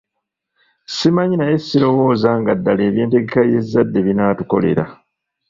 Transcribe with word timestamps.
Simanyi 0.95 1.35
naye 1.37 1.55
sirowooza 1.65 2.29
nga 2.39 2.53
ddala 2.57 2.81
eby’entegeka 2.89 3.39
y’ezzade 3.51 3.99
binaatukolera. 4.07 4.83